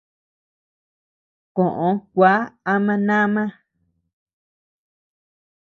Koʼö 1.55 1.89
kua 2.13 2.33
ama 2.73 2.93
nama. 3.07 3.43